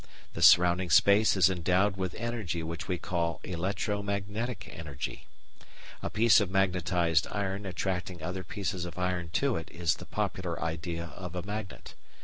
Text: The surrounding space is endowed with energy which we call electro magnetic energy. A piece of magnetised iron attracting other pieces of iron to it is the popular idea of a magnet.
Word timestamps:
The 0.33 0.41
surrounding 0.41 0.89
space 0.89 1.37
is 1.37 1.47
endowed 1.47 1.95
with 1.95 2.15
energy 2.15 2.63
which 2.63 2.87
we 2.87 2.97
call 2.97 3.39
electro 3.43 4.01
magnetic 4.01 4.67
energy. 4.73 5.27
A 6.01 6.09
piece 6.09 6.39
of 6.39 6.49
magnetised 6.49 7.27
iron 7.31 7.67
attracting 7.67 8.23
other 8.23 8.43
pieces 8.43 8.85
of 8.85 8.97
iron 8.97 9.29
to 9.33 9.57
it 9.57 9.69
is 9.69 9.93
the 9.97 10.05
popular 10.05 10.59
idea 10.59 11.13
of 11.15 11.35
a 11.35 11.43
magnet. 11.43 11.93